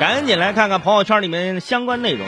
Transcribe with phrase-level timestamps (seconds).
[0.00, 2.26] 赶紧来看看朋友圈里面相关内容。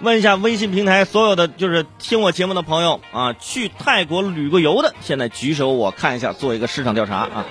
[0.00, 7.44] 问一下微信平台所有的就是听我节目的朋友啊，去泰国旅过游的，现在举手我看一下，做一个市场调查啊。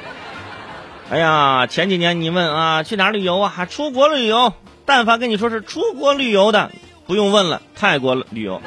[1.12, 3.68] 哎呀，前几年你问啊，去哪旅游啊？
[3.70, 4.52] 出国旅游？
[4.88, 6.72] 但凡跟你说是出国旅游的，
[7.06, 8.63] 不用问了，泰国旅游。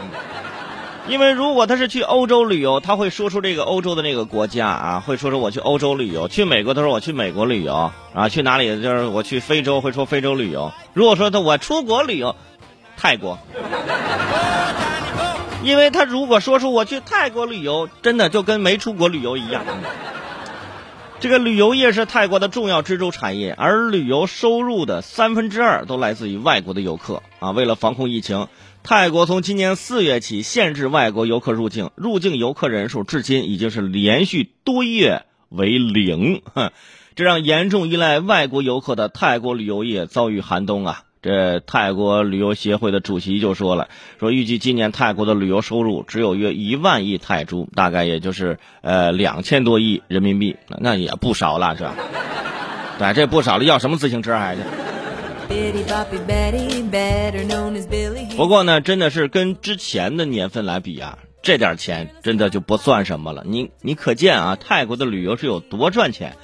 [1.07, 10.73] 因为如果他是去欧洲旅游，他会说出这个欧洲的那个国家啊，会说说我去欧洲旅游；去美国，他说我去美国旅游啊；去哪里就是我去非洲，会说非洲旅游。
[10.95, 12.35] 如果说他我出国旅游，
[12.97, 13.39] 泰国，
[15.63, 19.63] 因为他如果说出我去泰国旅游，真的就跟没出国旅游一样。
[21.21, 27.51] 这个旅游业是泰国的重要支柱产业，而旅游收入的三分之二都来自于外国的游客啊。
[27.51, 28.49] 为了防控疫情，
[28.87, 36.43] 泰国从今年四月起限制外国游客入境，入境游客人数至今已经是连续多月为零，
[37.17, 41.01] 这让严重依赖外国游客的泰国旅游业遭遇寒冬啊。
[41.23, 43.89] 这泰国旅游协会的主席就说了，
[44.21, 51.95] 说预计今年泰国的旅游收入只有约一万亿泰铢，大概也就是呃两千多亿人民币，那也不少了，是吧？
[53.01, 54.61] 对，这不少了，要什么自行车还是？
[58.37, 63.45] 不过呢，真的是跟之前的年份来比啊，这点钱真的就不算什么了。
[63.47, 66.37] 你你可见啊，泰国的旅游是有多赚钱。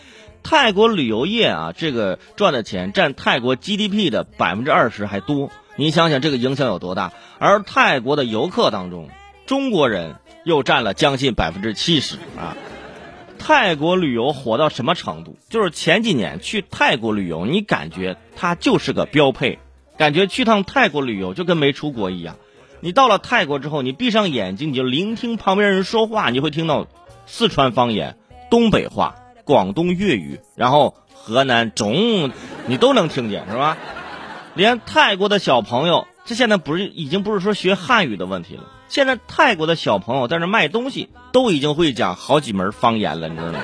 [0.43, 5.51] 泰国旅游业啊，这个赚的钱占泰国 GDP 的百分之二十还多。
[5.77, 7.13] 你想想这个影响有多大？
[7.39, 9.09] 而泰国的游客当中，
[9.47, 12.57] 中国人又占了将近百分之七十啊。
[13.43, 15.37] 泰国旅游火到什么程度？
[15.49, 19.59] 就是前几年去泰国旅游，你感觉它就是个标配，
[19.97, 22.37] 感觉去趟泰国旅游就跟没出国一样。
[22.81, 26.87] 你到了泰国之后，你闭上眼睛，你就聆听旁边人说话，你会听到
[27.27, 28.17] 四川方言、
[28.51, 29.17] 东北话。
[29.43, 32.31] 广东粤语，然后河南中，
[32.67, 33.77] 你都能听见是吧？
[34.55, 43.59] 连泰国的小朋友，这现在不是已经不是说学汉语的问题了，现在泰国的小朋友在那卖东西，都已经会讲好几门方言了，你知道吗？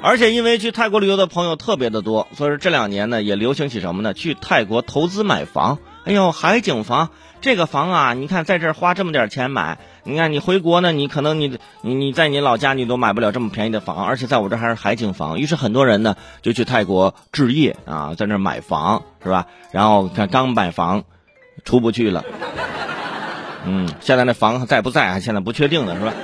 [0.00, 4.14] 而且因为去泰国旅游的朋友特别的多，所以说这两年呢也流行起什么呢？
[4.14, 5.78] 去泰国投资买房。
[6.06, 7.10] 哎呦，海景房
[7.42, 9.76] 这个房啊，你看在这儿花这么点钱买。
[10.04, 15.38] 你看，你回国呢，你可能你你你在你老家你都买不了这么便宜的房，而且在我这还是海景房。
[15.38, 19.48] 于是很多人呢就去泰国置业啊，在那买房是吧？
[19.70, 21.04] 然后看刚买房，
[21.64, 22.24] 出不去了。
[23.64, 25.20] 嗯，现在那房在不在？
[25.20, 26.14] 现在不确定了是吧？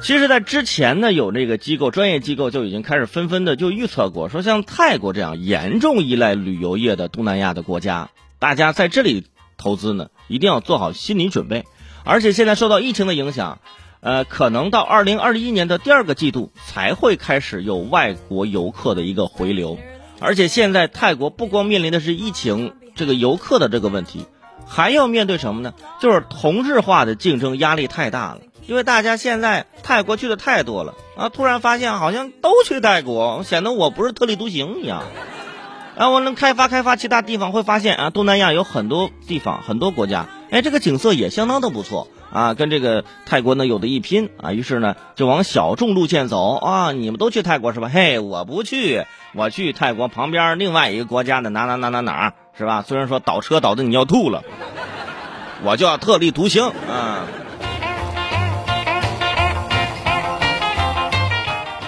[0.00, 8.10] 其实，在之前呢，有这个机构专业机构就已经开始纷纷的就预测过，说像泰国这样严重依赖旅游业的东南亚的国家，
[8.40, 11.64] 大家在这里投资呢，一定要做好心理准备。
[12.02, 13.60] 而且现在受到疫情的影响，
[14.00, 19.78] 呃，可能到二零二一年的第二个季度才会开始有外国游客的一个回流。
[20.18, 24.26] 而且现在泰国不光面临的是疫情这个游客的这个问题，
[24.66, 25.74] 还要面对什么呢？
[26.00, 28.40] 就是同质化的竞争压力太大了。
[28.66, 35.02] 因为大家现在泰国去的太多了啊，突然发现好像都去泰国，显得我不是特立独行一样。
[35.96, 40.28] 啊，我能开发开发其他地方，会发现啊，东南亚有很多地方很多国家。
[40.50, 44.52] 哎，这个景色也相当的不错啊，跟这个泰国呢有的一拼啊。
[44.52, 46.92] 于是呢，就往小众路线走啊。
[46.92, 47.90] 你们都去泰国是吧？
[47.92, 49.04] 嘿，我不去，
[49.34, 52.82] 我去泰国旁边另外一个国家的哪哪哪哪哪是吧？
[52.86, 54.42] 虽然说倒车倒的你要吐了，
[55.62, 57.26] 我就要特立独行啊。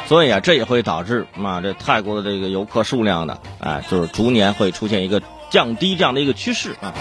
[0.06, 6.92] 所以啊，这也会导致嘛，这泰国的这个游客数量呢，哎，就是逐年会出现一个降低这样的一个趋势啊。